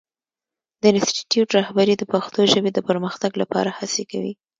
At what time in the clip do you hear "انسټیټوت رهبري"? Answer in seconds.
0.93-1.93